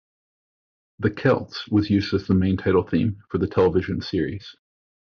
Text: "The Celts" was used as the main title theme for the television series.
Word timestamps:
"The 0.97 1.11
Celts" 1.11 1.67
was 1.67 1.91
used 1.91 2.11
as 2.15 2.25
the 2.25 2.33
main 2.33 2.57
title 2.57 2.81
theme 2.81 3.21
for 3.29 3.37
the 3.37 3.45
television 3.45 4.01
series. 4.01 4.55